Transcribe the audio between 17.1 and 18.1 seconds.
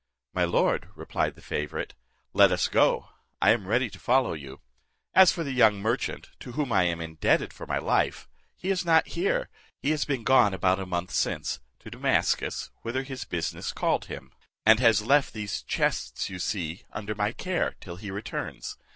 my care, till he